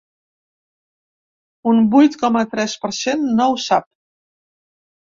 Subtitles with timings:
[1.73, 3.89] Un vuit coma tres per cent no ho sap.